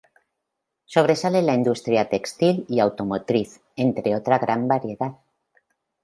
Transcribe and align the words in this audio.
Sobresale 0.93 1.41
la 1.43 1.53
industria 1.57 2.05
textil 2.13 2.65
y 2.67 2.79
automotriz, 2.85 3.59
entre 3.75 4.15
otra 4.15 4.39
gran 4.39 4.67
variedad. 4.67 5.11